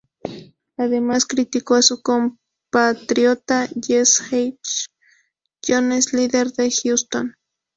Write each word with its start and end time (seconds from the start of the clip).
Además, 0.77 1.27
criticó 1.27 1.75
a 1.75 1.83
su 1.83 2.01
compatriota 2.01 3.67
Jesse 3.85 4.21
H. 4.21 4.85
Jones, 5.67 6.11
líder 6.15 6.51
de 6.53 6.71
Houston. 6.83 7.35